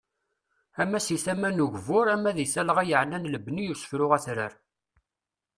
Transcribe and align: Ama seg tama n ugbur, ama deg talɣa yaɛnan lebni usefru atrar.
Ama 0.81 0.99
seg 1.07 1.19
tama 1.25 1.49
n 1.55 1.63
ugbur, 1.65 2.05
ama 2.15 2.31
deg 2.37 2.49
talɣa 2.53 2.83
yaɛnan 2.89 3.29
lebni 3.33 3.63
usefru 3.73 4.07
atrar. 4.17 4.53